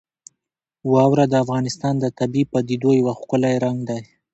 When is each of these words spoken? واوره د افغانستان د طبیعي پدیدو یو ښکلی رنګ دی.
واوره 0.93 1.25
د 1.29 1.33
افغانستان 1.43 1.93
د 1.99 2.05
طبیعي 2.19 2.45
پدیدو 2.51 2.89
یو 2.99 3.07
ښکلی 3.19 3.55
رنګ 3.65 3.77
دی. 3.89 4.01